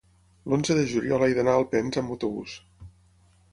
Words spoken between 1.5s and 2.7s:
a Alpens amb autobús.